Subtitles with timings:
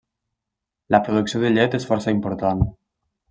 [0.95, 2.65] La producció de llet és força important.